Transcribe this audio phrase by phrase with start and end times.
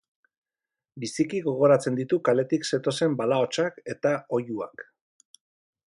[1.03, 4.89] Biziki gogoratzen ditu kaletik zetozen bala-hotsak eta oihuak.